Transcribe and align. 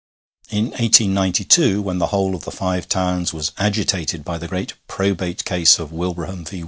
In 0.49 0.71
1892, 0.79 1.79
when 1.83 1.99
the 1.99 2.07
whole 2.07 2.33
of 2.33 2.43
the 2.43 2.49
Five 2.51 2.89
Towns 2.89 3.33
was 3.33 3.51
agitated 3.59 4.25
by 4.25 4.39
the 4.39 4.47
great 4.47 4.73
probate 4.87 5.45
case 5.45 5.77
of 5.77 5.91
Wilbraham 5.91 6.43
_v. 6.45 6.59